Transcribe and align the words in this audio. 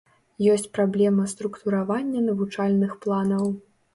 Ёсць 0.53 0.69
праблема 0.77 1.25
структуравання 1.33 2.23
навучальных 2.31 2.97
планаў. 3.07 3.45